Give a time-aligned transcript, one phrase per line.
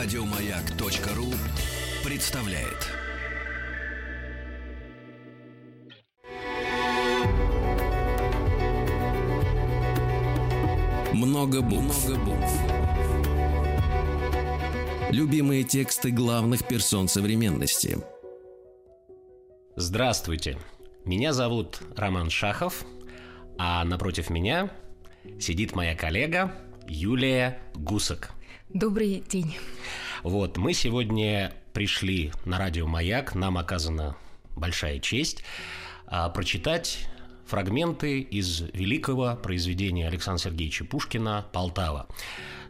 [0.00, 1.26] Радиомаяк.ру
[2.08, 2.86] представляет.
[11.12, 12.08] Много букв.
[15.10, 17.98] Любимые тексты главных персон современности.
[19.74, 20.58] Здравствуйте.
[21.04, 22.84] Меня зовут Роман Шахов,
[23.58, 24.70] а напротив меня
[25.40, 26.54] сидит моя коллега
[26.86, 28.37] Юлия Гусак.
[28.74, 29.56] Добрый день.
[30.22, 34.14] Вот, мы сегодня пришли на радио «Маяк», нам оказана
[34.56, 35.42] большая честь
[36.06, 37.08] а, прочитать
[37.46, 42.08] фрагменты из великого произведения Александра Сергеевича Пушкина «Полтава».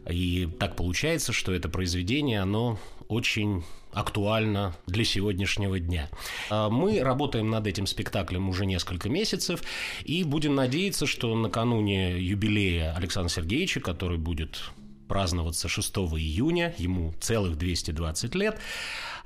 [0.09, 6.09] И так получается, что это произведение, оно очень актуально для сегодняшнего дня.
[6.49, 9.63] А, мы работаем над этим спектаклем уже несколько месяцев
[10.05, 14.63] и будем надеяться, что накануне юбилея Александра Сергеевича, который будет
[15.09, 18.61] праздноваться 6 июня, ему целых 220 лет,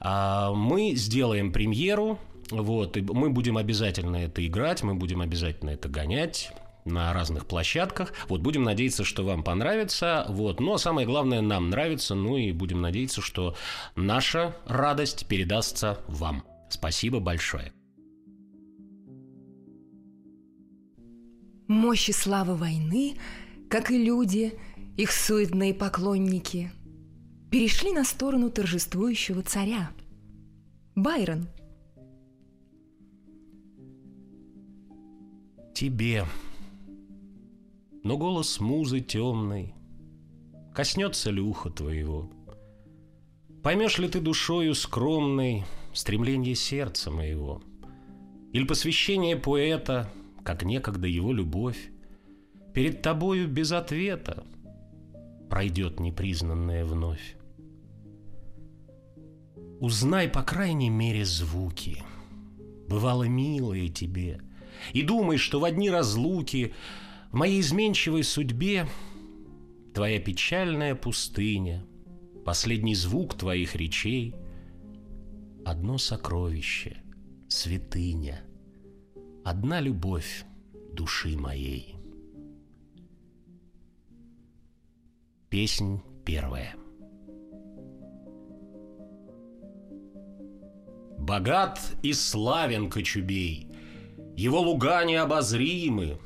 [0.01, 2.19] а, мы сделаем премьеру
[2.51, 6.53] вот, и мы будем обязательно это играть, мы будем обязательно это гонять
[6.85, 8.13] на разных площадках.
[8.29, 10.27] Вот, будем надеяться, что вам понравится.
[10.29, 12.15] Вот, но самое главное, нам нравится.
[12.15, 13.57] Ну и будем надеяться, что
[13.97, 16.45] наша радость передастся вам.
[16.69, 17.73] Спасибо большое.
[21.69, 23.17] Мощь и слава войны,
[23.71, 24.59] как и люди,
[24.97, 26.71] их суетные поклонники,
[27.51, 29.91] перешли на сторону торжествующего царя.
[30.95, 31.49] Байрон.
[35.75, 36.25] Тебе
[38.05, 39.75] но голос музы темной
[40.75, 42.31] Коснется ли ухо твоего?
[43.63, 47.63] Поймешь ли ты душою скромной Стремление сердца моего?
[48.53, 50.11] Или посвящение поэта,
[50.43, 51.91] Как некогда его любовь,
[52.75, 54.45] Перед тобою без ответа
[55.53, 57.37] Пройдет непризнанное вновь?
[59.81, 62.03] Узнай, по крайней мере, звуки,
[62.89, 64.41] Бывало милые тебе,
[64.95, 66.73] И думай, что в одни разлуки
[67.33, 68.89] в моей изменчивой судьбе
[69.93, 71.85] Твоя печальная пустыня,
[72.47, 74.35] Последний звук твоих речей,
[75.67, 77.03] Одно сокровище,
[77.49, 78.43] святыня,
[79.45, 80.47] Одна любовь
[80.95, 82.02] души моей.
[85.53, 86.75] Песнь первая.
[91.19, 93.69] Богат и славен Кочубей,
[94.35, 96.17] Его луга необозримы,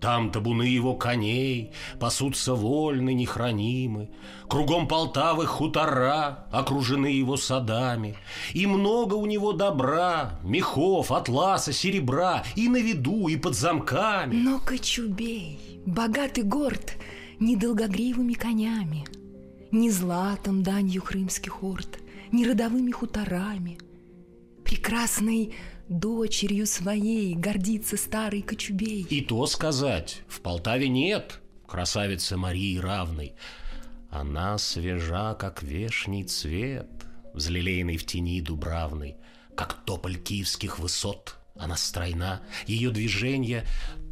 [0.00, 4.10] там табуны его коней Пасутся вольны, нехранимы
[4.48, 8.14] Кругом Полтавы хутора Окружены его садами
[8.54, 14.60] И много у него добра Мехов, атласа, серебра И на виду, и под замками Но
[14.60, 16.96] Кочубей, богатый горд
[17.40, 19.06] Недолгогривыми конями
[19.70, 22.00] Не златом данью крымских орд
[22.32, 23.78] Не родовыми хуторами.
[24.64, 25.54] Прекрасной
[25.88, 29.06] Дочерью своей гордится старый Кочубей.
[29.08, 33.34] И то сказать, в Полтаве нет красавицы Марии равной.
[34.10, 36.88] Она свежа, как вешний цвет,
[37.32, 39.16] Взлелеянный в тени дубравной,
[39.54, 41.36] Как тополь киевских высот.
[41.56, 43.64] Она стройна, ее движения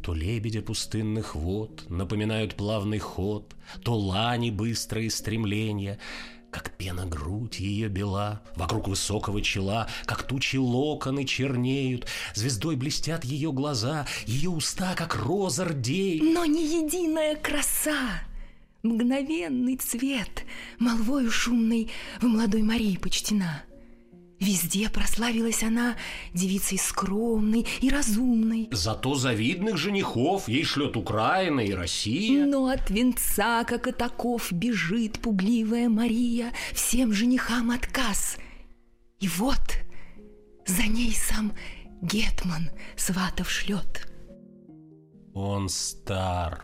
[0.07, 3.53] То лебедя пустынных вод Напоминают плавный ход,
[3.83, 5.99] То лани быстрые стремления—
[6.49, 13.51] как пена грудь ее бела, Вокруг высокого чела, Как тучи локоны чернеют, Звездой блестят ее
[13.51, 16.23] глаза, Ее уста, как роза рдеют.
[16.23, 18.21] Но не единая краса,
[18.83, 20.45] Мгновенный цвет,
[20.79, 21.91] Молвою шумной
[22.21, 23.61] в молодой Марии почтена—
[24.39, 25.95] Везде прославилась она
[26.33, 28.69] девицей скромной и разумной.
[28.71, 32.45] Зато завидных женихов ей шлет Украина и Россия.
[32.45, 38.37] Но от венца, как от оков, бежит пугливая Мария, всем женихам отказ.
[39.19, 39.79] И вот
[40.67, 41.53] за ней сам
[42.01, 44.07] Гетман сватов шлет.
[45.33, 46.63] Он стар,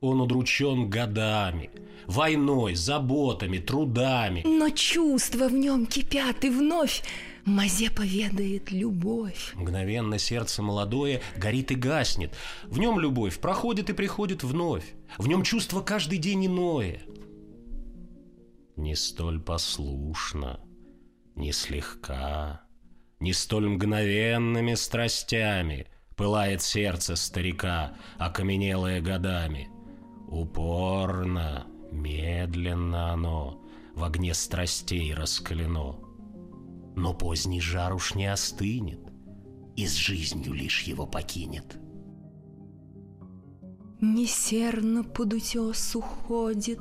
[0.00, 1.70] он удручен годами,
[2.06, 4.42] войной, заботами, трудами.
[4.46, 7.02] Но чувства в нем кипят, и вновь
[7.44, 9.52] Мазе поведает любовь.
[9.54, 12.34] Мгновенно сердце молодое горит и гаснет.
[12.64, 14.84] В нем любовь проходит и приходит вновь.
[15.18, 17.02] В нем чувство каждый день иное.
[18.76, 20.60] Не столь послушно,
[21.34, 22.62] не слегка,
[23.18, 25.86] не столь мгновенными страстями
[26.20, 29.69] Пылает сердце старика, окаменелое годами—
[30.30, 33.60] Упорно, медленно оно
[33.94, 35.96] В огне страстей раскалено.
[36.96, 39.00] Но поздний жар уж не остынет,
[39.76, 41.78] И с жизнью лишь его покинет.
[44.00, 46.80] Несерно под утес уходит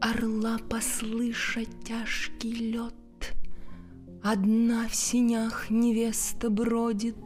[0.00, 2.94] орла послыша тяжкий лед.
[4.22, 7.16] Одна в синях невеста бродит,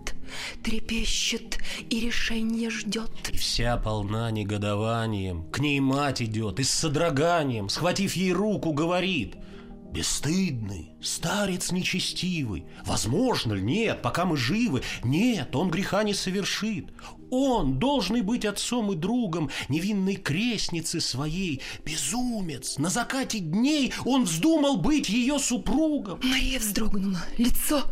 [0.63, 1.59] Трепещет
[1.91, 3.11] и решение ждет.
[3.33, 9.37] И вся полна негодованием, К ней мать идет и с содроганием, Схватив ей руку, говорит—
[9.93, 12.65] Бесстыдный, старец нечестивый.
[12.87, 13.61] Возможно ли?
[13.61, 14.83] Нет, пока мы живы.
[15.05, 16.87] Нет, он греха не совершит.
[17.31, 22.79] Он, должный быть отцом и другом невинной крестницы своей, безумец.
[22.79, 26.21] На закате дней он вздумал быть ее супругом.
[26.23, 27.83] Мария вздрогнула, лицо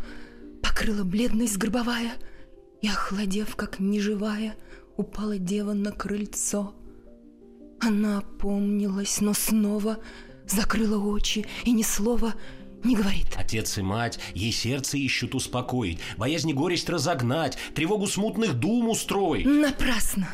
[0.63, 2.13] покрыла бледность гробовая,
[2.83, 4.55] и, охладев, как неживая,
[4.97, 6.75] упала дева на крыльцо.
[7.81, 9.99] Она опомнилась, но снова
[10.47, 12.35] закрыла очи и ни слова
[12.85, 13.27] не говорит.
[13.37, 19.47] Отец и мать ей сердце ищут успокоить, боязнь горесть разогнать, тревогу смутных дум устроить.
[19.47, 20.29] Напрасно.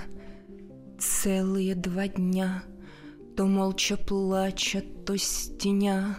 [0.98, 2.62] Целые два дня
[3.36, 6.16] то молча плача, то стеня,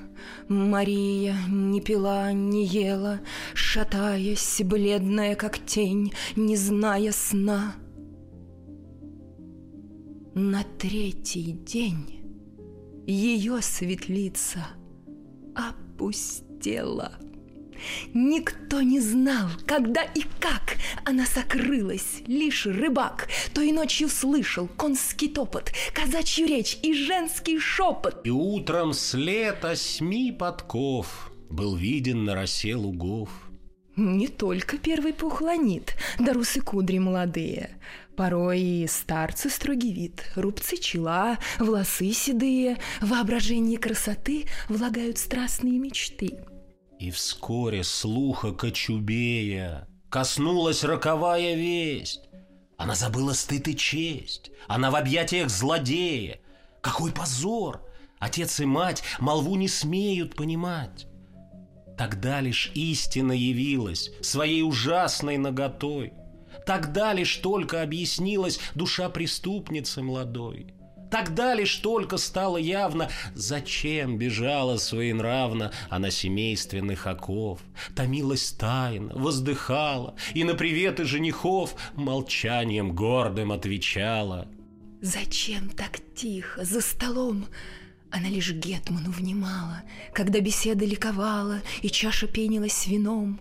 [0.48, 3.22] Мария не пила, не ела,
[3.56, 7.76] Шатаясь, бледная, как тень, Не зная сна.
[10.36, 12.22] На третий день
[13.08, 14.68] ее светлица
[15.56, 17.14] опустела.
[18.14, 22.22] Никто не знал, когда и как она сокрылась.
[22.28, 28.22] Лишь рыбак той ночью слышал конский топот, казачью речь и женский шепот.
[28.26, 33.30] И утром след осьми подков был виден на росе лугов.
[33.96, 37.80] Не только первый пухланит, да русы кудри молодые.
[38.16, 46.40] Порой и старцы строгий вид, рубцы чела, волосы седые, воображение красоты влагают страстные мечты.
[47.00, 52.22] И вскоре слуха кочубея коснулась роковая весть.
[52.78, 56.40] Она забыла стыд и честь, она в объятиях злодея.
[56.82, 57.82] Какой позор!
[58.20, 61.08] Отец и мать молву не смеют понимать.
[61.98, 66.14] Тогда лишь истина явилась своей ужасной наготой—
[66.66, 70.74] Тогда лишь только объяснилась душа преступницы молодой.
[71.10, 77.62] Тогда лишь только стало явно, зачем бежала своенравно она семейственных оков.
[77.96, 84.48] Томилась тайно, воздыхала, и на приветы женихов молчанием гордым отвечала.
[85.02, 87.46] Зачем так тихо за столом?
[88.12, 89.84] Она лишь Гетману внимала,
[90.14, 93.40] когда беседа ликовала и чаша пенилась вином.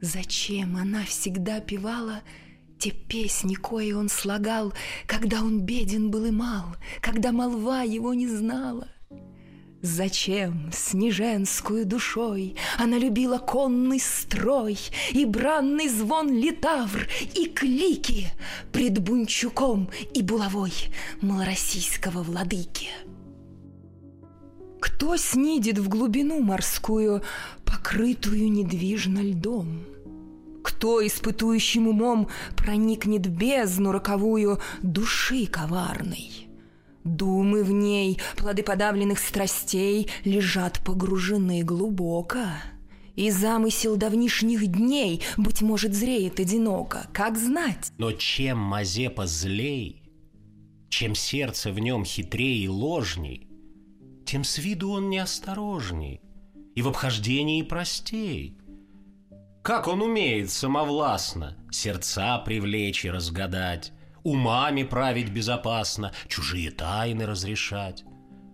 [0.00, 2.22] Зачем она всегда певала—
[2.78, 4.72] те песни, кои он слагал,
[5.06, 8.88] когда он беден был и мал, когда молва его не знала.
[9.82, 14.78] Зачем с неженскую душой Она любила конный строй
[15.12, 18.26] И бранный звон литавр И клики
[18.72, 20.72] Пред Бунчуком и булавой
[21.20, 22.88] Малороссийского владыки?
[24.80, 27.22] Кто снидет в глубину морскую,
[27.64, 29.95] Покрытую недвижно льдом?
[30.76, 36.48] Кто испытующим умом проникнет в бездну роковую души коварной?
[37.02, 42.44] Думы в ней, плоды подавленных страстей, лежат погружены глубоко.
[43.14, 47.90] И замысел давнишних дней, быть может, зреет одиноко, как знать.
[47.96, 50.02] Но чем Мазепа злей,
[50.90, 53.48] чем сердце в нем хитрее и ложней,
[54.26, 56.20] тем с виду он неосторожней
[56.74, 58.58] и в обхождении простей—
[59.66, 63.92] как он умеет самовластно сердца привлечь и разгадать,
[64.22, 68.04] умами править безопасно, чужие тайны разрешать.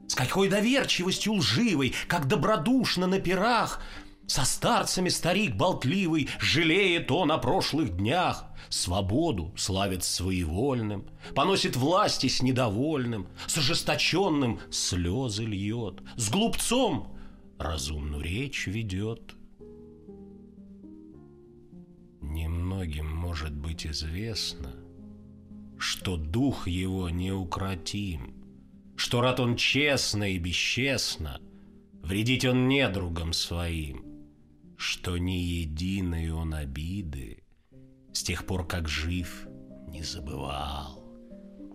[0.08, 3.82] С какой доверчивостью лживой, как добродушно на пирах,
[4.26, 11.04] со старцами старик болтливый жалеет он о прошлых днях, Свободу славит своевольным,
[11.34, 17.14] Поносит власти с недовольным, С ожесточенным слезы льет, С глупцом
[17.58, 19.34] разумную речь ведет—
[22.32, 24.74] Немногим может быть известно,
[25.76, 28.34] что дух его неукротим,
[28.96, 31.42] что рад он честно и бесчестно,
[32.02, 34.06] вредить он недругам своим,
[34.78, 37.44] что ни единой он обиды
[38.14, 39.46] с тех пор, как жив,
[39.88, 41.04] не забывал,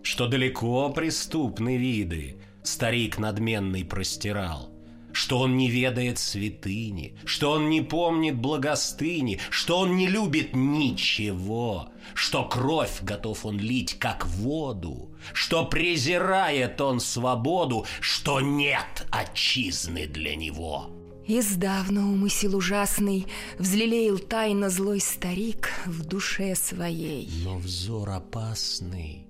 [0.01, 4.71] что далеко преступны виды старик надменный простирал—
[5.17, 11.89] что он не ведает святыни, что он не помнит благостыни, что он не любит ничего,
[12.13, 20.35] что кровь готов он лить, как воду, что презирает он свободу, что нет отчизны для
[20.35, 20.91] него.
[21.25, 23.25] Издавна умысел ужасный
[23.59, 29.27] Взлелеял тайно злой старик В душе своей Но взор опасный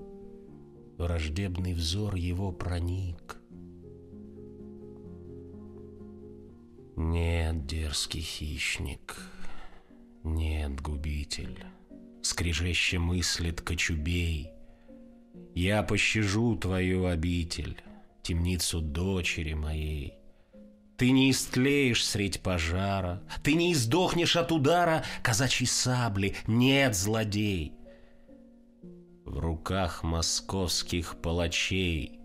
[1.00, 3.37] Враждебный взор его проник
[7.00, 9.22] Нет, дерзкий хищник,
[10.24, 11.64] нет, губитель,
[12.24, 14.50] Скрежеще мыслит кочубей.
[15.54, 17.80] Я пощажу твою обитель,
[18.24, 20.16] Темницу дочери моей.
[20.98, 27.74] Ты не истлеешь средь пожара, Ты не издохнешь от удара Казачьей сабли, нет, злодей.
[29.24, 32.17] В руках московских палачей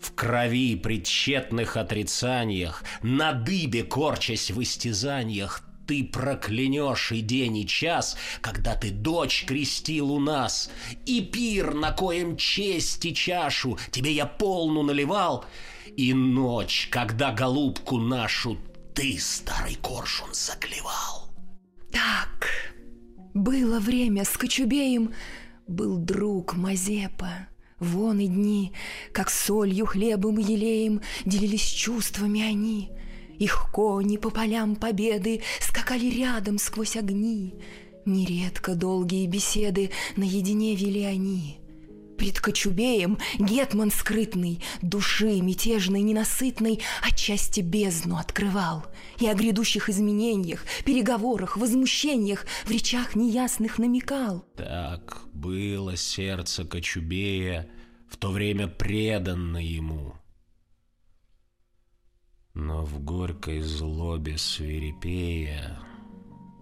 [0.00, 7.66] в крови при тщетных отрицаниях, На дыбе корчась в истязаниях, Ты проклянешь и день, и
[7.66, 10.70] час, Когда ты дочь крестил у нас,
[11.06, 15.44] И пир, на коем честь и чашу Тебе я полну наливал,
[15.96, 18.58] И ночь, когда голубку нашу
[18.94, 21.30] Ты, старый коршун, заклевал.
[21.90, 22.50] Так,
[23.32, 25.14] было время с Кочубеем,
[25.66, 27.48] Был друг Мазепа.
[27.78, 28.72] Вон и дни,
[29.12, 32.90] как солью, хлебом и елеем Делились чувствами они.
[33.38, 37.54] Их кони по полям победы Скакали рядом сквозь огни.
[38.06, 41.58] Нередко долгие беседы Наедине вели они.
[42.18, 48.86] Пред Кочубеем гетман скрытный, Души мятежной, ненасытной Отчасти бездну открывал
[49.18, 54.44] И о грядущих изменениях, Переговорах, возмущениях В речах неясных намекал.
[54.56, 57.68] Так было сердце Кочубея
[58.08, 60.14] В то время преданно ему.
[62.54, 65.78] Но в горькой злобе свирепея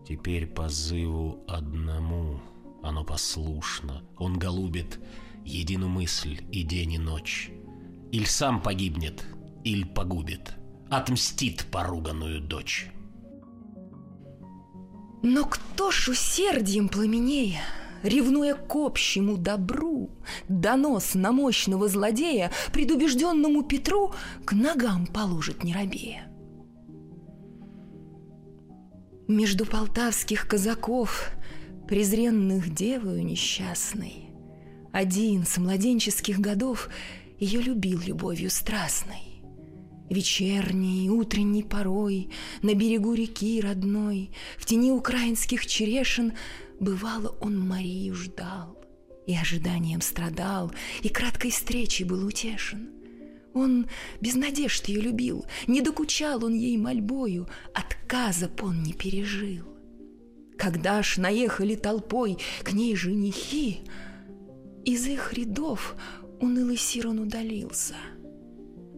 [0.09, 2.41] Теперь позыву одному
[2.83, 4.99] Оно послушно, он голубит
[5.45, 7.51] едину мысль и день и ночь.
[8.13, 9.25] Иль сам погибнет,
[9.65, 10.55] иль погубит,
[10.91, 12.91] отмстит поруганную дочь.
[15.23, 17.63] Но кто ж усердием пламенея,
[18.03, 20.11] Ревнуя к общему добру,
[20.49, 24.13] Донос на мощного злодея Предубежденному Петру
[24.45, 26.31] К ногам положит не робея.
[29.27, 31.31] Между полтавских казаков,
[31.89, 34.29] Презренных девою несчастной,
[34.95, 36.89] Один с младенческих годов
[37.41, 39.43] Ее любил любовью страстной.
[40.09, 42.31] Вечерней, утренней порой
[42.63, 46.35] На берегу реки родной, В тени украинских черешин
[46.79, 48.79] Бывало, он Марию ждал
[49.27, 50.71] И ожиданием страдал,
[51.03, 52.91] И краткой встречей был утешен.
[53.53, 53.89] Он
[54.21, 59.65] без надежд ее любил, Не докучал он ей мольбою, Отказа он не пережил.
[60.57, 63.81] Когда ж наехали толпой К ней женихи,
[64.85, 65.97] Из их рядов
[66.41, 67.95] унылый Сирон удалился—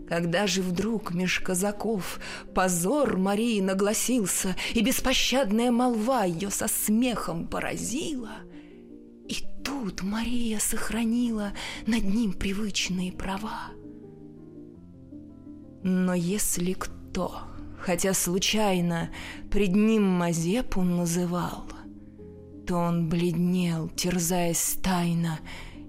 [0.09, 2.21] когда же вдруг меж казаков
[2.55, 8.31] позор Марии нагласился, И беспощадная молва ее со смехом поразила,
[9.29, 11.53] И тут Мария сохранила
[11.87, 13.71] над ним привычные права.
[15.83, 17.41] Но если кто,
[17.81, 19.11] хотя случайно,
[19.51, 21.65] пред ним Мазепу называл,
[22.67, 25.41] То он бледнел, терзаясь тайно,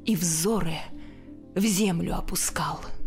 [0.07, 0.77] И взоры
[1.53, 2.81] в землю опускал—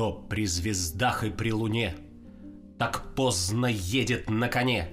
[0.00, 1.94] кто при звездах и при луне
[2.78, 4.88] Так поздно едет на коне?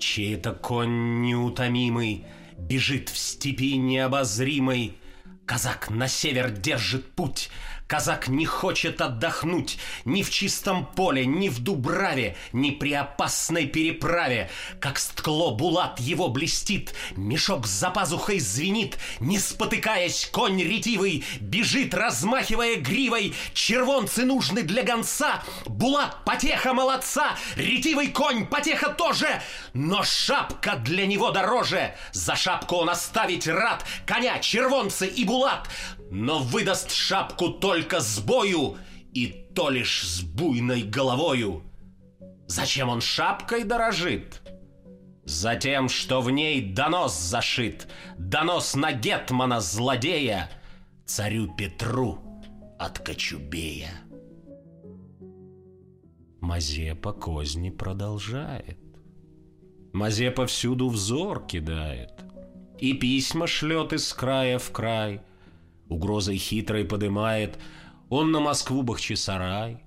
[0.00, 2.24] Чей-то конь неутомимый
[2.58, 4.98] Бежит в степи необозримой
[5.46, 7.48] Казак на север держит путь
[7.86, 14.50] Казак не хочет отдохнуть ни в чистом поле, ни в Дубраве, ни при опасной переправе.
[14.80, 22.76] Как сткло булат его блестит, мешок за пазухой звенит, не спотыкаясь, конь ретивый бежит, размахивая
[22.76, 23.34] гривой.
[23.52, 29.42] Червонцы нужны для гонца, булат потеха молодца, ретивый конь потеха тоже,
[29.74, 31.94] но шапка для него дороже.
[32.12, 35.68] За шапку он оставить рад, коня, червонцы и булат
[36.10, 38.76] но выдаст шапку только с бою,
[39.12, 41.62] и то лишь с буйной головою.
[42.46, 44.42] Зачем он шапкой дорожит?
[45.24, 50.50] Затем, что в ней донос зашит, донос на гетмана злодея,
[51.06, 52.18] царю Петру
[52.78, 53.92] от Кочубея.
[56.40, 58.78] Мазепа козни продолжает.
[59.94, 62.12] Мазепа всюду взор кидает,
[62.78, 65.22] и письма шлет из края в край—
[65.88, 67.58] угрозой хитрой подымает,
[68.08, 69.84] он на Москву Бахчисарай.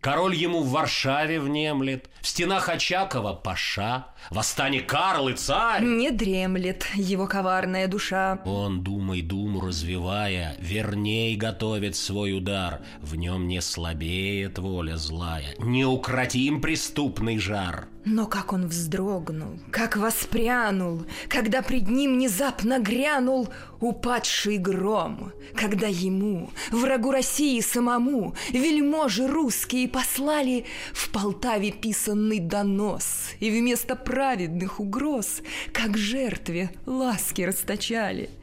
[0.00, 5.82] Король ему в Варшаве внемлет, в стенах Очакова паша, в Астане Карл и царь.
[5.82, 8.40] Не дремлет его коварная душа.
[8.44, 16.60] Он, думай думу развивая, верней готовит свой удар, в нем не слабеет воля злая, неукротим
[16.60, 17.88] преступный жар.
[18.10, 23.50] Но как он вздрогнул, как воспрянул, Когда пред ним внезапно грянул
[23.80, 33.50] упадший гром, Когда ему, врагу России самому, Вельможи русские послали В Полтаве писанный донос, И
[33.50, 35.42] вместо праведных угроз,
[35.74, 38.30] Как жертве ласки расточали—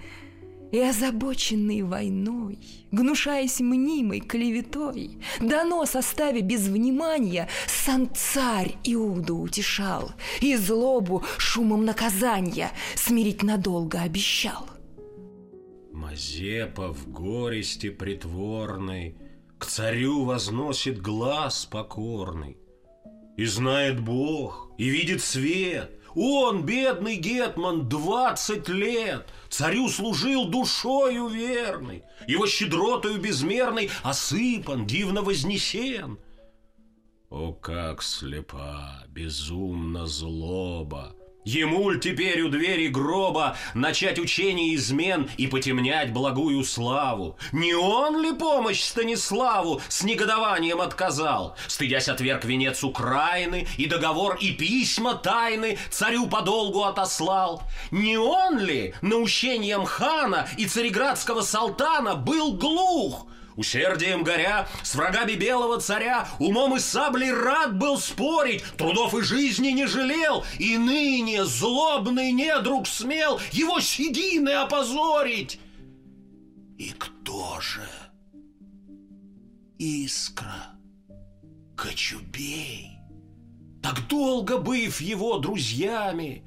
[0.71, 2.59] и озабоченный войной,
[2.91, 12.71] гнушаясь мнимой клеветой, донос оставя без внимания, сам царь Иуду утешал и злобу шумом наказания
[12.95, 14.67] смирить надолго обещал.
[15.91, 19.15] Мазепа в горести притворной
[19.57, 22.57] К царю возносит глаз покорный.
[23.37, 32.03] И знает Бог, и видит свет, он, бедный гетман, двадцать лет Царю служил душою верной,
[32.27, 36.17] Его щедротою безмерной Осыпан, дивно вознесен.
[37.29, 41.15] О, как слепа, безумна злоба,
[41.45, 47.37] Ему ль теперь у двери гроба начать учение измен и потемнять благую славу?
[47.51, 54.53] Не он ли помощь Станиславу с негодованием отказал, стыдясь отверг венец Украины и договор и
[54.53, 57.61] письма тайны царю подолгу отослал?
[57.91, 65.79] Не он ли наущением хана и цареградского салтана был глух, Усердием горя, с врагами белого
[65.79, 72.31] царя, Умом и саблей рад был спорить, Трудов и жизни не жалел, И ныне злобный
[72.31, 75.59] недруг смел Его седины опозорить.
[76.77, 77.87] И кто же?
[79.79, 80.73] Искра,
[81.77, 82.99] Кочубей,
[83.81, 86.45] Так долго быв его друзьями,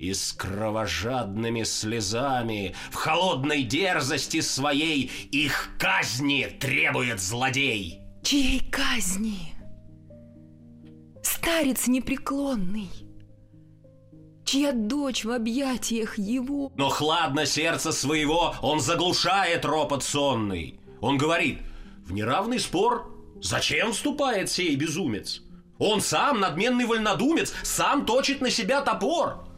[0.00, 8.00] и с кровожадными слезами В холодной дерзости своей Их казни требует злодей.
[8.22, 9.54] Чьей казни?
[11.22, 12.88] Старец непреклонный,
[14.46, 20.80] Чья дочь в объятиях его Но хладно сердце своего Он заглушает ропот сонный.
[21.02, 21.60] Он говорит,
[22.06, 25.42] в неравный спор Зачем вступает сей безумец?
[25.78, 29.49] Он сам, надменный вольнодумец, Сам точит на себя топор.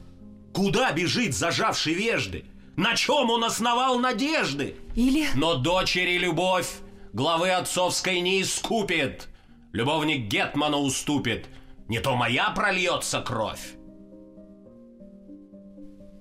[0.55, 2.45] Куда бежит зажавший вежды?
[2.77, 4.77] На чем он основал надежды?
[4.95, 5.27] Или...
[5.35, 6.69] Но дочери любовь
[7.13, 9.29] главы отцовской не искупит.
[9.73, 11.47] Любовник Гетмана уступит.
[11.89, 13.75] Не то моя прольется кровь.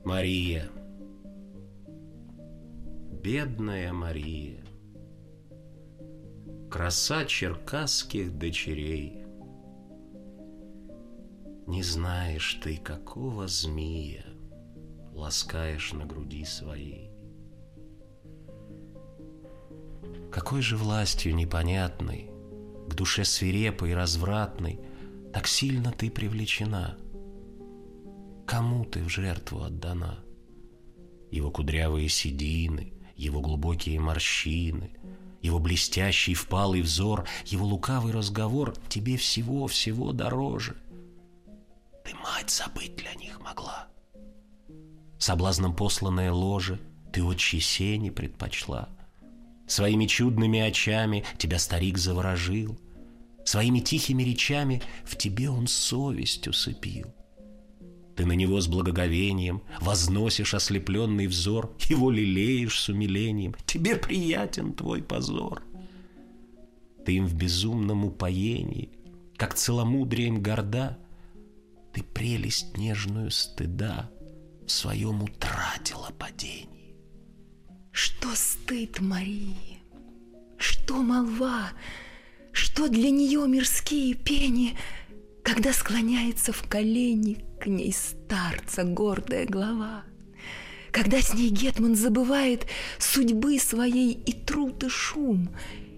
[0.03, 0.69] Мария.
[3.23, 4.63] Бедная Мария.
[6.69, 9.20] Краса черкасских дочерей.
[11.71, 14.25] Не знаешь ты, какого змея
[15.13, 17.13] Ласкаешь на груди своей.
[20.29, 22.29] Какой же властью непонятной,
[22.89, 24.81] К душе свирепой и развратной
[25.31, 26.97] Так сильно ты привлечена?
[28.45, 30.25] Кому ты в жертву отдана?
[31.31, 34.97] Его кудрявые седины, Его глубокие морщины,
[35.41, 40.75] Его блестящий впалый взор, Его лукавый разговор Тебе всего-всего дороже—
[42.41, 43.87] мать забыть для них могла.
[45.19, 46.79] Соблазном посланное ложе
[47.13, 48.89] ты отчи сени предпочла.
[49.67, 52.77] Своими чудными очами тебя старик заворожил.
[53.45, 57.13] Своими тихими речами в тебе он совесть усыпил.
[58.15, 63.55] Ты на него с благоговением возносишь ослепленный взор, его лелеешь с умилением.
[63.65, 65.63] Тебе приятен твой позор.
[67.05, 68.89] Ты им в безумном упоении,
[69.37, 70.99] как целомудрием горда,
[71.93, 74.09] ты прелесть нежную стыда
[74.65, 76.95] в своем утратила падении.
[77.91, 79.79] Что стыд Марии,
[80.57, 81.71] что молва,
[82.51, 84.77] что для нее мирские пени,
[85.43, 90.03] когда склоняется в колени к ней старца гордая глава.
[90.91, 92.67] Когда с ней Гетман забывает
[92.99, 95.49] судьбы своей и труд и шум,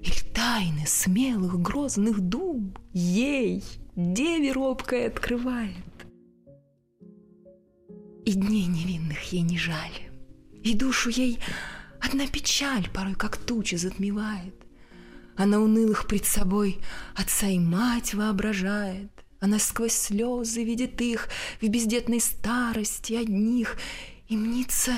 [0.02, 3.64] Или тайны смелых грозных дум, Ей,
[3.96, 5.76] деве робкой открывает.
[8.26, 10.10] И дней невинных ей не жаль,
[10.64, 11.40] и душу ей
[12.00, 14.56] одна печаль порой как тучи затмевает.
[15.36, 16.80] Она унылых пред собой
[17.16, 21.28] отца и мать воображает, она сквозь слезы видит их
[21.60, 23.78] в бездетной старости одних,
[24.30, 24.94] и мнится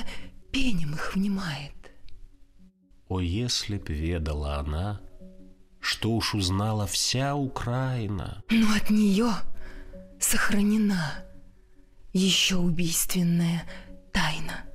[0.51, 1.71] пенем их внимает.
[3.07, 5.01] О, если б ведала она,
[5.85, 8.43] что уж узнала вся Украина.
[8.49, 9.29] Но от нее
[10.19, 11.23] сохранена
[12.11, 13.63] еще убийственная
[14.11, 14.65] тайна.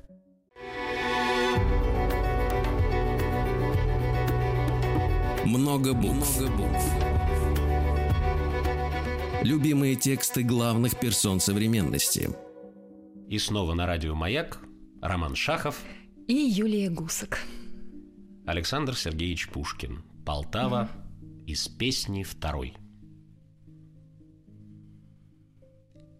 [5.45, 6.39] Много букв.
[6.39, 6.85] Много букв.
[9.43, 12.29] Любимые тексты главных персон современности.
[13.27, 14.59] И снова на радио «Маяк»
[15.01, 15.81] Роман Шахов
[16.29, 17.39] и Юлия Гусак.
[18.45, 20.03] Александр Сергеевич Пушкин.
[20.25, 20.89] Полтава
[21.51, 22.73] из песни второй.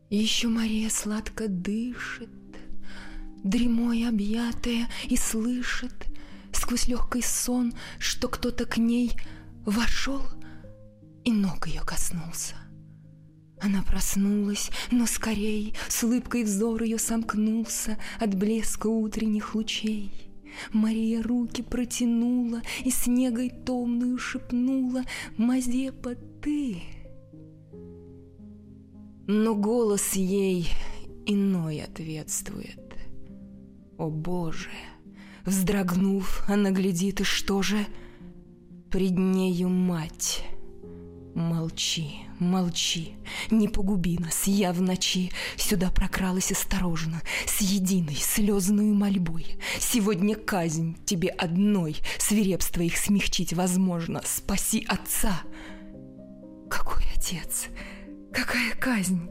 [0.09, 2.29] Еще Мария сладко дышит,
[3.43, 5.93] Дремой объятая, и слышит
[6.51, 9.13] Сквозь легкий сон, что кто-то к ней
[9.65, 10.21] Вошел
[11.23, 12.55] и ног ее коснулся.
[13.61, 20.30] Она проснулась, но скорей С улыбкой взор ее сомкнулся От блеска утренних лучей.
[20.71, 25.03] Мария руки протянула И снегой томную шепнула
[25.37, 26.81] «Мазепа, ты!»
[29.27, 30.67] Но голос ей
[31.25, 32.95] иной ответствует.
[33.97, 34.69] О Боже!
[35.45, 37.85] Вздрогнув, она глядит, и что же?
[38.89, 40.43] Пред нею мать.
[41.35, 43.13] Молчи, молчи,
[43.49, 49.57] не погуби нас, я в ночи Сюда прокралась осторожно, с единой слезную мольбой.
[49.79, 54.21] Сегодня казнь тебе одной, свирепство их смягчить возможно.
[54.25, 55.41] Спаси отца.
[56.69, 57.67] Какой отец?
[58.33, 59.29] Какая казнь?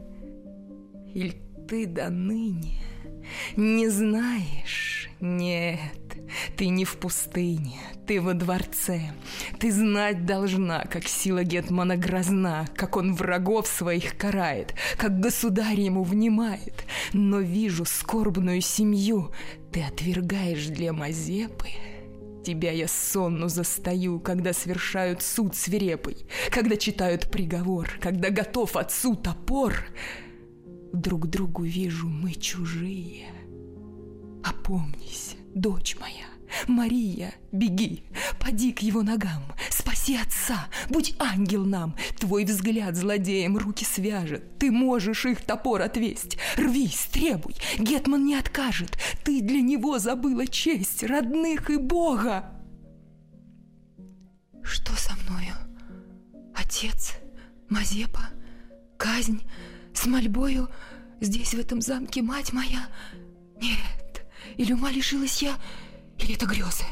[1.13, 1.35] Или
[1.67, 2.81] ты до ныне
[3.55, 5.09] не знаешь?
[5.19, 5.79] Нет,
[6.57, 9.11] ты не в пустыне, ты во дворце.
[9.59, 16.03] Ты знать должна, как сила Гетмана грозна, как он врагов своих карает, как государь ему
[16.03, 16.85] внимает.
[17.13, 19.31] Но вижу скорбную семью,
[19.71, 21.69] ты отвергаешь для Мазепы.
[22.43, 29.75] Тебя я сонну застаю, когда совершают суд свирепый, когда читают приговор, когда готов отцу топор.
[30.91, 33.27] Друг другу вижу мы чужие.
[34.43, 36.25] Опомнись, дочь моя,
[36.67, 38.03] Мария, беги,
[38.39, 44.71] поди к его ногам, спаси отца, будь ангел нам, твой взгляд злодеям руки свяжет, ты
[44.71, 51.69] можешь их топор отвесть, рвись, требуй, Гетман не откажет, ты для него забыла честь, родных
[51.69, 52.51] и Бога.
[54.63, 55.55] Что со мною?
[56.55, 57.13] Отец,
[57.69, 58.29] Мазепа,
[58.97, 59.41] казнь,
[59.93, 60.69] с мольбою
[61.19, 62.87] здесь, в этом замке, мать моя?
[63.61, 64.10] Нет,
[64.57, 65.55] или ума лишилась я,
[66.19, 66.85] или это грезы?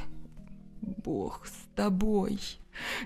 [0.81, 2.39] Бог с тобой.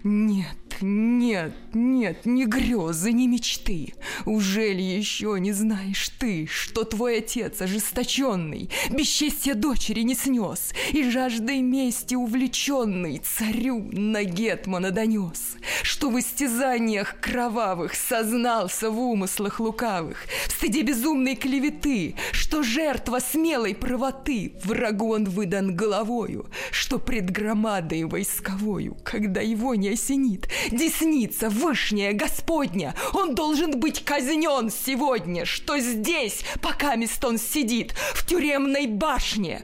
[0.04, 3.94] Нет, нет, нет, ни грезы, ни мечты.
[4.26, 11.62] Ужели еще не знаешь ты, что твой отец ожесточенный, бесчестье дочери не снес, и жаждой
[11.62, 20.52] мести увлеченный царю на Гетмана донес, что в истязаниях кровавых сознался в умыслах лукавых, в
[20.52, 28.98] стыде безумной клеветы, что жертва смелой правоты врагу он выдан головою, что пред громадой войсковою,
[29.04, 36.96] когда его не осенит, десница вышняя Господня, он должен быть казнен сегодня, что здесь, пока
[36.96, 39.62] Мистон сидит, в тюремной башне.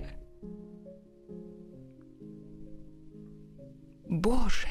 [4.07, 4.67] Боже,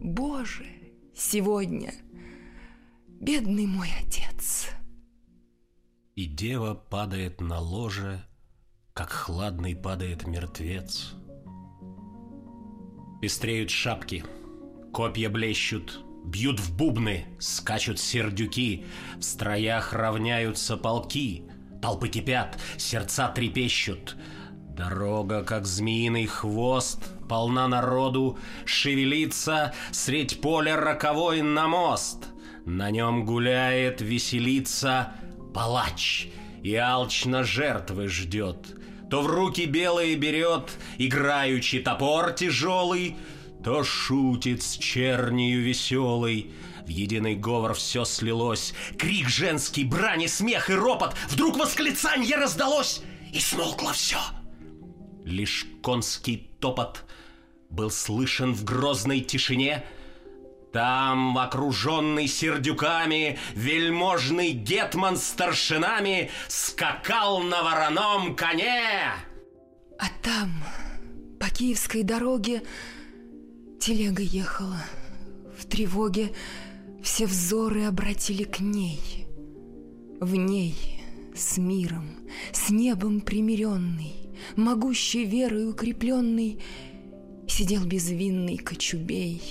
[0.00, 0.66] Боже,
[1.14, 1.92] сегодня
[3.20, 4.68] бедный мой отец.
[6.14, 8.24] И дева падает на ложе,
[8.92, 11.12] как хладный падает мертвец.
[13.20, 14.24] Пестреют шапки—
[14.94, 18.84] Копья блещут, бьют в бубны, скачут сердюки,
[19.18, 21.42] в строях равняются полки,
[21.82, 24.16] толпы кипят, сердца трепещут.
[24.76, 32.26] Дорога, как змеиный хвост, полна народу, шевелится средь поля роковой на мост.
[32.64, 35.14] На нем гуляет, веселится
[35.52, 36.28] палач
[36.62, 38.78] и алчно жертвы ждет.
[39.10, 43.16] То в руки белые берет, играючи топор тяжелый,
[43.64, 46.52] то шутит с чернию веселой.
[46.84, 48.74] В единый говор все слилось.
[48.98, 51.14] Крик женский, брани, смех и ропот.
[51.30, 53.00] Вдруг восклицанье раздалось,
[53.32, 54.18] и смолкло все.
[55.24, 57.04] Лишь конский топот
[57.70, 59.82] был слышен в грозной тишине.
[60.74, 69.12] Там, окруженный сердюками, вельможный гетман старшинами скакал на вороном коне.
[69.98, 70.52] А там,
[71.40, 72.62] по киевской дороге,
[73.84, 74.82] Телега ехала.
[75.58, 76.32] В тревоге
[77.02, 79.26] все взоры обратили к ней.
[80.22, 80.74] В ней,
[81.36, 82.06] с миром,
[82.50, 86.62] с небом примиренный, Могущей верой укрепленный,
[87.46, 89.42] Сидел безвинный кочубей.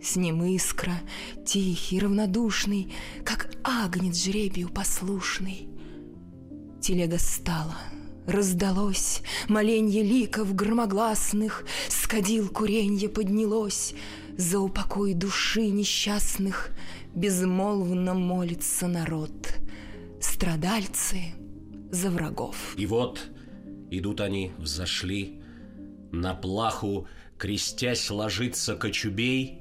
[0.00, 1.00] С ним искра,
[1.44, 5.68] тихий, равнодушный, Как агнец жребию послушный.
[6.80, 7.76] Телега стала,
[8.26, 13.94] раздалось, Моленье ликов громогласных, С кадил куренье поднялось,
[14.36, 16.70] За упокой души несчастных
[17.14, 19.32] Безмолвно молится народ,
[20.20, 21.34] Страдальцы
[21.90, 22.74] за врагов.
[22.76, 23.20] И вот
[23.90, 25.40] идут они, взошли,
[26.12, 27.08] На плаху,
[27.38, 29.60] крестясь, ложится кочубей,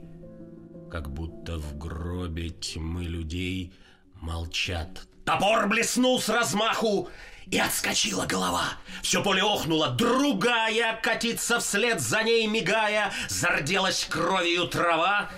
[0.92, 3.74] Как будто в гробе тьмы людей
[4.22, 5.08] Молчат.
[5.26, 7.10] Топор блеснул с размаху,
[7.52, 8.74] и отскочила голова.
[9.02, 15.30] Все поле охнуло, другая катится вслед за ней, мигая, зарделась кровью трава.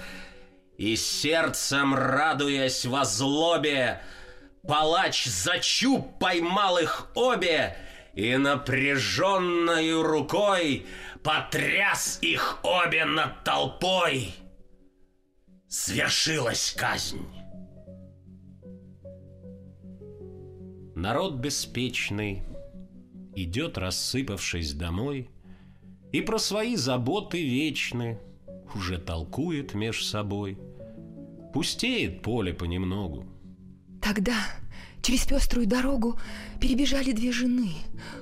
[0.78, 4.02] И сердцем, радуясь во злобе,
[4.68, 7.78] палач за чуб поймал их обе
[8.14, 10.86] и напряженной рукой
[11.24, 14.34] потряс их обе над толпой.
[15.68, 17.37] Свершилась казнь.
[20.98, 22.42] Народ беспечный
[23.36, 25.30] идет, рассыпавшись домой,
[26.12, 28.18] И про свои заботы вечны
[28.74, 30.58] уже толкует меж собой.
[31.54, 33.28] Пустеет поле понемногу.
[34.02, 34.38] Тогда
[35.04, 36.20] через пеструю дорогу
[36.60, 37.74] перебежали две жены,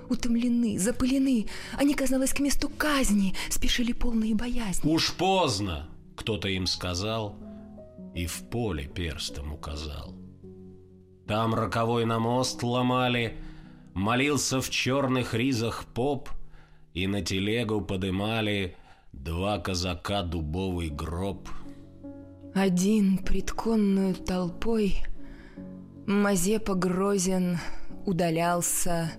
[0.10, 1.48] утомлены, запылены.
[1.78, 4.86] Они, казалось, к месту казни спешили полные боязни.
[4.92, 7.38] Уж поздно, кто-то им сказал
[8.14, 10.25] и в поле перстом указал.
[11.28, 13.38] Там роковой на мост ломали,
[13.94, 16.30] Молился в черных ризах поп,
[16.94, 18.76] И на телегу подымали
[19.14, 21.48] Два казака дубовый гроб.
[22.54, 24.98] Один предконную толпой
[26.06, 27.58] Мазепа Грозен
[28.06, 29.12] удалялся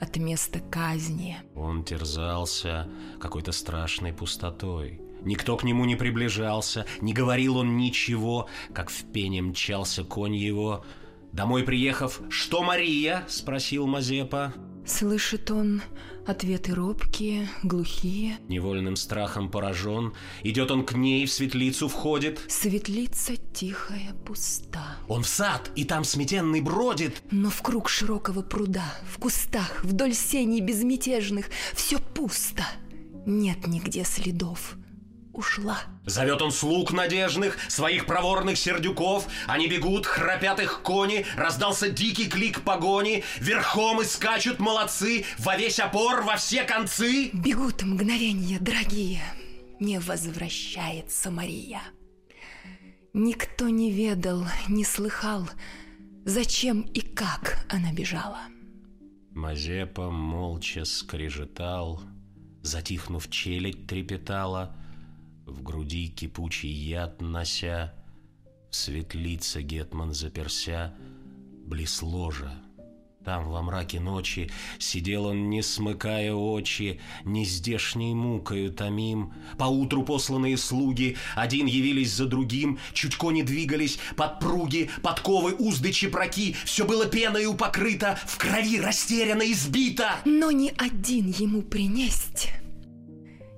[0.00, 1.36] от места казни.
[1.54, 2.88] Он терзался
[3.20, 5.00] какой-то страшной пустотой.
[5.22, 10.84] Никто к нему не приближался, не говорил он ничего, как в пене мчался конь его,
[11.32, 13.24] Домой приехав, что Мария?
[13.28, 14.52] Спросил Мазепа.
[14.84, 15.82] Слышит он
[16.26, 18.38] ответы робкие, глухие.
[18.48, 20.14] Невольным страхом поражен.
[20.42, 22.40] Идет он к ней, в светлицу входит.
[22.48, 24.96] Светлица тихая, пуста.
[25.08, 27.22] Он в сад, и там сметенный бродит.
[27.30, 32.64] Но в круг широкого пруда, в кустах, вдоль сеней безмятежных, все пусто.
[33.26, 34.76] Нет нигде следов
[35.32, 35.78] ушла.
[36.06, 39.28] Зовет он слуг надежных, своих проворных сердюков.
[39.46, 43.24] Они бегут, храпят их кони, раздался дикий клик погони.
[43.38, 47.30] Верхом и скачут молодцы, во весь опор, во все концы.
[47.32, 49.22] Бегут мгновения, дорогие,
[49.78, 51.82] не возвращается Мария.
[53.12, 55.48] Никто не ведал, не слыхал,
[56.24, 58.40] зачем и как она бежала.
[59.32, 62.02] Мазепа молча скрежетал,
[62.62, 64.76] Затихнув, челядь трепетала—
[65.50, 67.92] в груди кипучий яд нося,
[68.70, 70.94] В светлице Гетман заперся,
[71.66, 72.52] близ ложа.
[73.24, 79.34] Там во мраке ночи Сидел он, не смыкая очи, Не здешней мукою томим.
[79.58, 86.86] Поутру посланные слуги Один явились за другим, Чуть кони двигались, подпруги, Подковы, узды, чепраки, Все
[86.86, 90.12] было пеною покрыто, В крови растеряно избито.
[90.24, 92.48] Но ни один ему принесть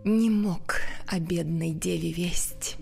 [0.05, 2.77] не мог о бедной деве весть.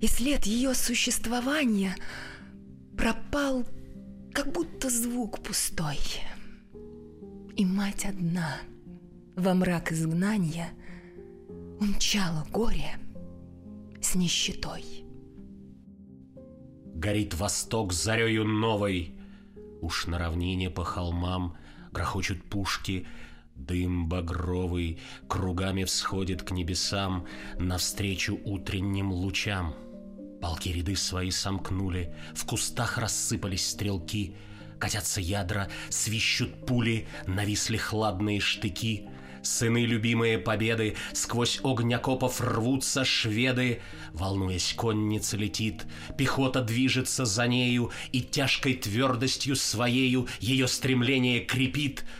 [0.00, 1.94] И след ее существования
[2.96, 3.64] пропал,
[4.32, 5.98] как будто звук пустой.
[7.56, 8.56] И мать одна
[9.36, 10.70] во мрак изгнания
[11.80, 12.98] умчала горе
[14.00, 14.84] с нищетой.
[16.94, 19.14] Горит восток зарею новой,
[19.80, 21.56] Уж на равнине по холмам
[21.90, 23.06] Грохочут пушки,
[23.72, 27.26] Дым багровый кругами всходит к небесам
[27.58, 29.74] Навстречу утренним лучам.
[30.42, 34.36] Палки ряды свои сомкнули, В кустах рассыпались стрелки,
[34.78, 39.08] Катятся ядра, свищут пули, Нависли хладные штыки.
[39.42, 43.80] Сыны любимые победы, Сквозь огонь окопов рвутся шведы.
[44.12, 45.86] Волнуясь, конница летит,
[46.18, 52.04] Пехота движется за нею, И тяжкой твердостью своею Ее стремление крепит—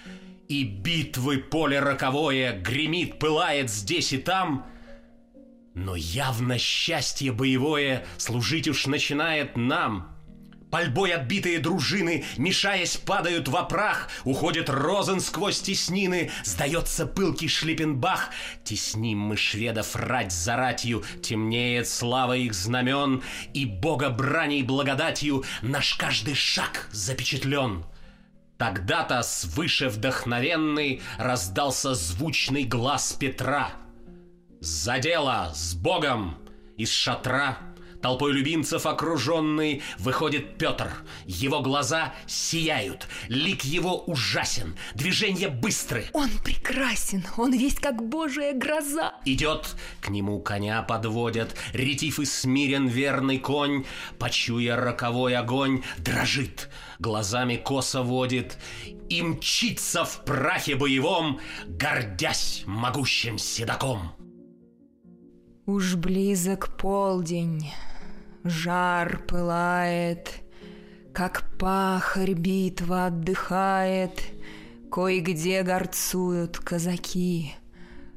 [0.48, 4.66] и битвы поле роковое гремит, пылает здесь и там.
[5.74, 10.12] Но явно счастье боевое служить уж начинает нам.
[10.72, 18.30] Пальбой отбитые дружины, мешаясь, падают в опрах, Уходит Розен сквозь теснины, сдается пылкий Шлиппенбах.
[18.64, 25.94] Тесним мы шведов рать за ратью, темнеет слава их знамен, И бога браней благодатью наш
[25.94, 27.84] каждый шаг запечатлен.
[28.62, 33.72] Тогда-то свыше вдохновенный раздался звучный глаз Петра.
[34.60, 35.50] «За дело!
[35.52, 36.38] С Богом!»
[36.76, 37.58] Из шатра
[38.02, 40.90] Толпой любимцев окруженный выходит Петр.
[41.24, 46.06] Его глаза сияют, лик его ужасен, движения быстры.
[46.12, 49.14] Он прекрасен, он весь как божья гроза.
[49.24, 53.84] Идет, к нему коня подводят, ретив и смирен верный конь,
[54.18, 56.70] почуя роковой огонь, дрожит,
[57.02, 58.56] глазами косо водит
[59.10, 64.12] и мчится в прахе боевом, гордясь могущим седаком.
[65.66, 67.70] Уж близок полдень,
[68.44, 70.30] жар пылает,
[71.12, 74.22] Как пахарь битва отдыхает,
[74.90, 77.54] Кое-где горцуют казаки,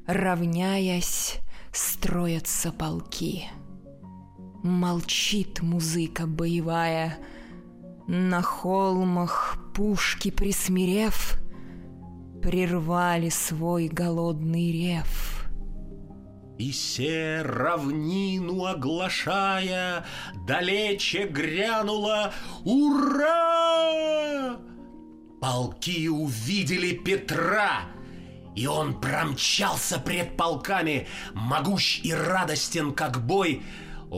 [0.06, 1.38] Равняясь,
[1.72, 3.46] строятся полки.
[4.62, 7.18] Молчит музыка боевая,
[8.08, 11.38] На холмах пушки присмирев,
[12.42, 15.32] Прервали свой голодный рев—
[16.58, 20.04] и се равнину оглашая,
[20.46, 22.32] Далече грянула
[22.64, 24.56] «Ура!»
[25.40, 27.82] Полки увидели Петра,
[28.54, 33.62] и он промчался пред полками, Могущ и радостен, как бой,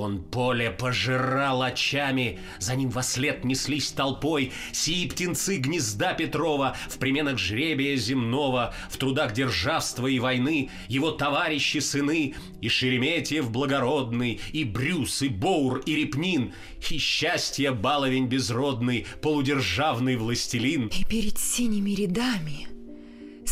[0.01, 4.53] он поле пожирал очами, за ним во след неслись толпой.
[4.73, 11.79] Сии птенцы гнезда Петрова В применах жребия земного, В трудах державства и войны Его товарищи
[11.79, 16.53] сыны И Шереметьев благородный И Брюс, и Боур, и Репнин
[16.91, 20.89] И счастье баловень безродный Полудержавный властелин.
[20.89, 22.78] И перед синими рядами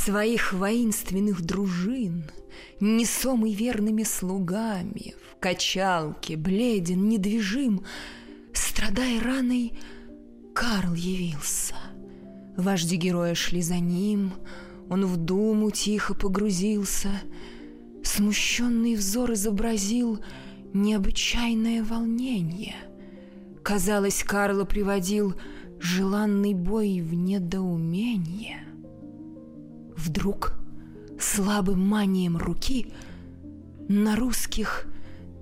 [0.06, 2.30] Своих воинственных дружин
[2.78, 7.82] Несомый верными слугами в качалке, бледен, недвижим,
[8.52, 9.72] Страдая раной,
[10.54, 11.74] Карл явился.
[12.56, 14.34] Вожди героя шли за ним,
[14.88, 17.10] он в думу тихо погрузился,
[18.04, 20.20] Смущенный взор изобразил
[20.72, 22.76] необычайное волнение.
[23.64, 25.34] Казалось, Карла приводил
[25.80, 28.65] желанный бой в недоумение.
[29.96, 30.52] Вдруг
[31.18, 32.92] слабым манием руки
[33.88, 34.86] на русских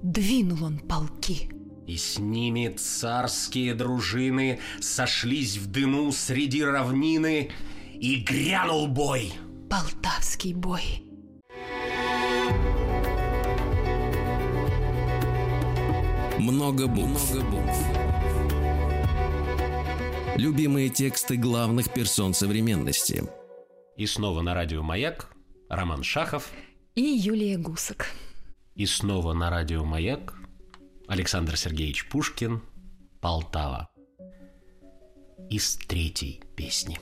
[0.02, 1.50] двинул он полки.
[1.86, 7.50] И с ними царские дружины сошлись в дыму среди равнины,
[7.94, 9.32] и грянул бой.
[9.70, 11.02] Полтавский бой.
[16.38, 17.32] Много букв.
[17.34, 17.78] Много букв.
[20.36, 23.24] Любимые тексты главных персон современности.
[23.96, 25.32] И снова на радио «Маяк»
[25.68, 26.50] Роман Шахов
[26.96, 28.10] и Юлия Гусак.
[28.74, 30.34] И снова на радио «Маяк»
[31.06, 32.60] Александр Сергеевич Пушкин,
[33.20, 33.88] Полтава.
[35.48, 36.98] Из третьей песни.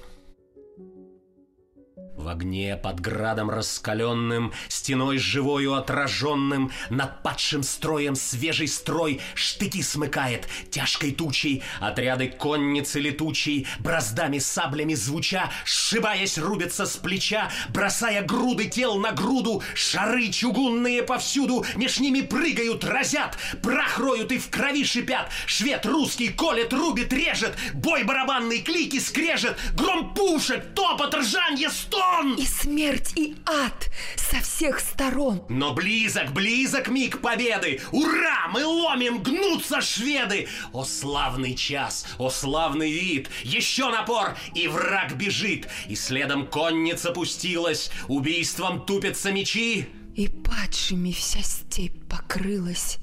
[2.23, 10.47] В огне под градом раскаленным, Стеной живою отраженным, Над падшим строем свежий строй Штыки смыкает
[10.71, 19.01] тяжкой тучей, Отряды конницы летучей, Браздами саблями звуча, Сшибаясь рубятся с плеча, Бросая груды тел
[19.01, 25.29] на груду, Шары чугунные повсюду, Меж ними прыгают, разят, Прах роют и в крови шипят,
[25.47, 32.12] Швед русский колет, рубит, режет, Бой барабанный, клики скрежет, Гром пушек, топот, ржанье, стон!
[32.13, 32.37] Он!
[32.37, 35.45] И смерть, и ад со всех сторон.
[35.49, 37.81] Но близок, близок миг победы!
[37.91, 38.49] Ура!
[38.53, 40.49] Мы ломим, гнутся шведы!
[40.73, 43.31] О славный час, о славный вид!
[43.43, 45.69] Еще напор, и враг бежит!
[45.89, 49.89] И следом конница пустилась, убийством тупятся мечи.
[50.15, 52.99] И падшими вся степь покрылась,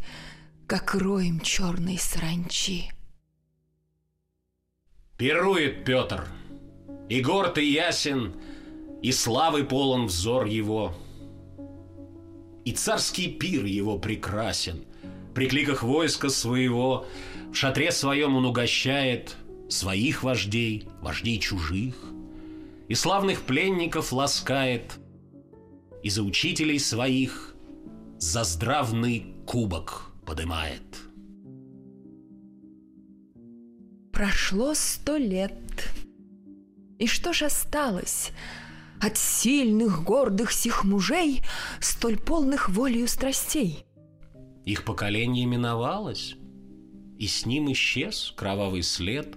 [0.68, 2.92] как роем черной саранчи.
[5.18, 6.28] Пирует Петр,
[7.10, 8.36] и горд и ясен,
[9.02, 10.94] и славы полон взор его.
[12.66, 14.84] И царский пир его прекрасен,
[15.34, 17.06] при кликах войска своего,
[17.52, 19.36] в шатре своем он угощает
[19.70, 21.96] своих вождей, вождей чужих,
[22.88, 24.98] и славных пленников ласкает,
[26.04, 27.56] и за учителей своих
[28.18, 30.82] за здравный кубок подымает.
[34.12, 35.54] Прошло сто лет.
[36.98, 38.32] И что ж осталось
[39.02, 41.42] от сильных, гордых сих мужей,
[41.80, 43.86] столь полных волею страстей.
[44.66, 46.36] Их поколение миновалось,
[47.18, 49.36] и с ним исчез кровавый след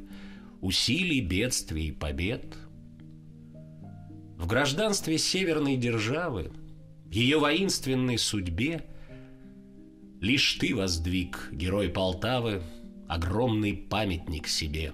[0.60, 2.56] усилий, бедствий и побед.
[4.36, 6.52] В гражданстве северной державы,
[7.10, 8.84] ее воинственной судьбе,
[10.20, 12.62] лишь ты воздвиг, герой Полтавы,
[13.08, 14.92] огромный памятник себе.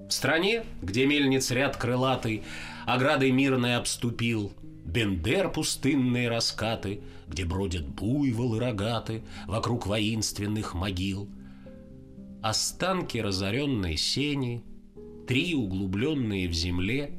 [0.00, 2.42] В стране, где мельниц ряд крылатый
[2.86, 4.52] оградой мирной обступил,
[4.84, 11.28] Бендер пустынные раскаты где бродят буйволы рогаты вокруг воинственных могил.
[12.42, 14.62] Останки разоренной сени,
[15.26, 17.18] три углубленные в земле,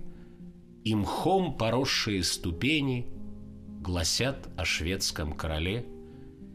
[0.83, 3.07] и мхом поросшие ступени
[3.81, 5.85] гласят о шведском короле.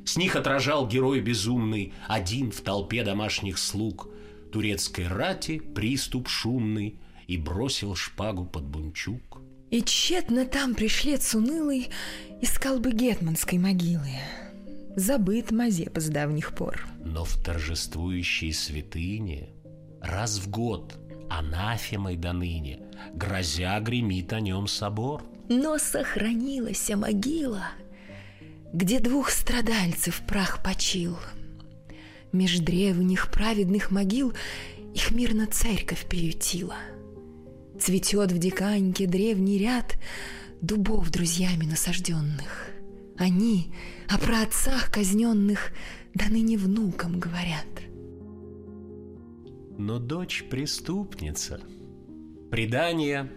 [0.07, 4.09] С них отражал герой безумный, один в толпе домашних слуг,
[4.51, 6.99] турецкой рати приступ шумный
[7.33, 9.41] и бросил шпагу под бунчук.
[9.70, 11.89] И тщетно там пришлец унылый
[12.43, 14.11] искал бы гетманской могилы.
[14.97, 16.87] Забыт Мазепа с давних пор.
[17.03, 19.49] Но в торжествующей святыне
[20.03, 20.95] раз в год
[21.30, 22.83] анафемой до ныне,
[23.14, 25.22] грозя гремит о нем собор.
[25.49, 27.64] Но сохранилась могила,
[28.74, 31.16] где двух страдальцев прах почил.
[32.30, 34.35] Меж древних праведных могил
[34.95, 36.76] их мирно церковь приютила—
[37.83, 39.99] Цветет в диканьке древний ряд
[40.61, 42.70] Дубов друзьями насажденных.
[43.18, 43.72] Они
[44.09, 45.72] о праотцах казненных
[46.14, 47.66] Да ныне внукам говорят.
[49.78, 51.61] Но дочь преступница.
[52.53, 53.28] Предания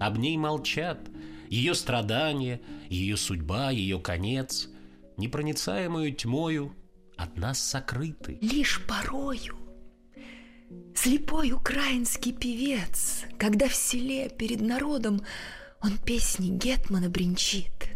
[0.00, 1.08] об ней молчат.
[1.48, 4.70] Ее страдания, ее судьба, ее конец
[5.18, 6.74] Непроницаемую тьмою
[7.16, 8.38] от нас сокрыты.
[8.40, 9.63] Лишь порою
[10.94, 15.22] Слепой украинский певец, когда в селе перед народом
[15.82, 17.90] он песни Гетмана бренчит,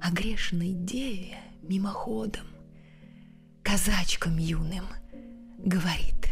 [0.00, 2.46] о грешной деве мимоходом,
[3.62, 4.84] казачкам юным
[5.58, 6.27] говорит.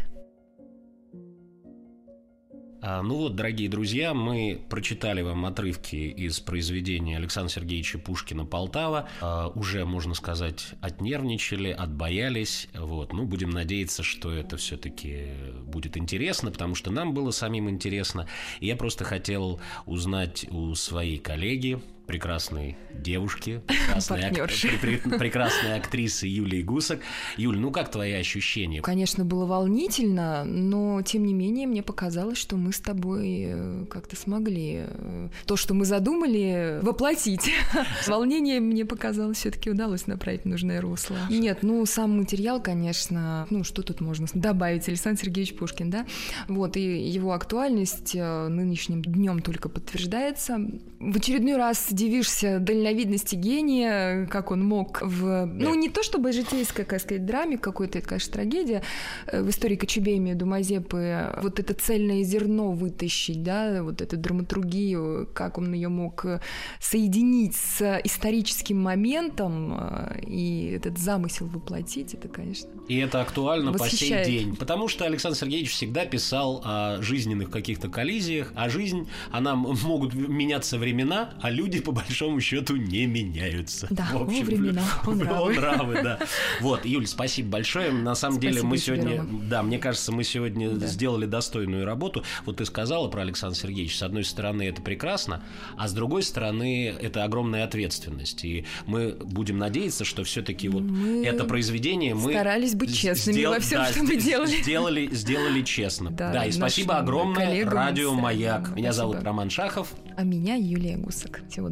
[2.89, 9.09] А, ну вот, дорогие друзья, мы прочитали вам отрывки из произведения Александра Сергеевича Пушкина «Полтава».
[9.21, 12.69] А, уже, можно сказать, отнервничали, отбоялись.
[12.75, 13.13] Вот.
[13.13, 15.31] Ну, будем надеяться, что это все-таки
[15.65, 18.29] будет интересно, потому что нам было самим интересно.
[18.61, 25.19] И я просто хотел узнать у своей коллеги, прекрасной девушки, прекрасной, ак...
[25.19, 27.01] прекрасной актрисы Юлии Гусак.
[27.37, 28.81] Юль, ну как твои ощущения?
[28.81, 34.17] Конечно, было волнительно, но тем не менее мне показалось, что мы с тобой э, как-то
[34.17, 37.51] смогли э, то, что мы задумали, воплотить.
[38.07, 41.17] Волнение мне показалось все-таки удалось направить в нужное русло.
[41.29, 44.89] Нет, ну сам материал, конечно, ну что тут можно добавить?
[44.89, 46.07] Александр Сергеевич Пушкин, да?
[46.49, 50.59] Вот, и его актуальность э, нынешним днем только подтверждается.
[50.99, 55.47] В очередной раз дивишься дальновидности гения, как он мог в...
[55.47, 58.83] Ну, не то чтобы житейская, как сказать, драме какой-то, это, конечно, трагедия.
[59.27, 65.29] Э, в истории Кочубея до Мазепы вот это цельное зерно вытащить, да, вот эту драматургию,
[65.33, 66.41] как он ее мог э,
[66.81, 74.25] соединить с историческим моментом э, и этот замысел воплотить, это, конечно, И это актуально восхищает.
[74.25, 79.09] по сей день, потому что Александр Сергеевич всегда писал о жизненных каких-то коллизиях, а жизнь,
[79.31, 83.87] она могут меняться времена, а люди по большому счету не меняются.
[83.91, 85.55] Да, в общем, времена, он нравы.
[85.55, 86.19] нравы, да.
[86.61, 87.93] Вот, Юль, спасибо большое.
[87.93, 89.43] На самом спасибо деле мы сегодня, Рома.
[89.49, 90.85] да, мне кажется, мы сегодня да.
[90.89, 92.25] сделали достойную работу.
[92.45, 93.99] Вот ты сказала про Александра Сергеевича.
[93.99, 95.45] С одной стороны, это прекрасно,
[95.77, 98.45] а с другой стороны, это огромная ответственность.
[98.45, 103.53] И мы будем надеяться, что все-таки вот мы это произведение мы старались быть честными сдел...
[103.53, 104.57] во всем, да, что мы делали.
[104.57, 106.11] Сделали, сделали честно.
[106.11, 108.75] Да, да и спасибо огромное Радио Маяк.
[108.75, 108.93] Меня спасибо.
[108.93, 109.95] зовут Роман Шахов.
[110.17, 111.43] А меня Юлия Гусак.
[111.49, 111.69] Всего